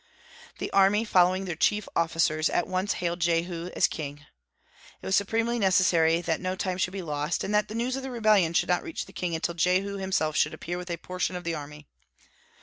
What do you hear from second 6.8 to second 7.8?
be lost, and that the